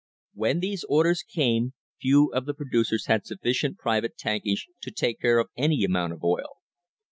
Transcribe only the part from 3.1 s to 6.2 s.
sufficient private tankage to take care of any amount